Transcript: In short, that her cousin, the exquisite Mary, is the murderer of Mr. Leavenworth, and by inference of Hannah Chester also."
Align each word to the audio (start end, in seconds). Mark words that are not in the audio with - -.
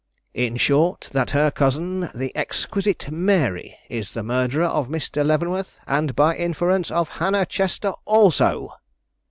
In 0.33 0.57
short, 0.57 1.09
that 1.11 1.29
her 1.29 1.51
cousin, 1.51 2.09
the 2.15 2.35
exquisite 2.35 3.11
Mary, 3.11 3.77
is 3.87 4.13
the 4.13 4.23
murderer 4.23 4.65
of 4.65 4.87
Mr. 4.87 5.23
Leavenworth, 5.23 5.79
and 5.85 6.15
by 6.15 6.35
inference 6.35 6.89
of 6.89 7.07
Hannah 7.21 7.45
Chester 7.45 7.93
also." 8.05 8.71